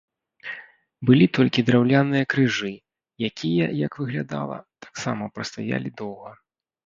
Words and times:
Былі 1.09 1.25
толькі 1.37 1.63
драўляныя 1.67 2.23
крыжы, 2.35 2.71
якія, 3.29 3.65
як 3.85 3.91
выглядала, 4.01 4.57
таксама 4.87 5.23
прастаялі 5.35 5.89
доўга. 6.01 6.31